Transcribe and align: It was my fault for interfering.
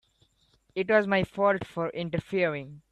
It 0.73 0.89
was 0.89 1.05
my 1.05 1.23
fault 1.23 1.63
for 1.67 1.89
interfering. 1.89 2.81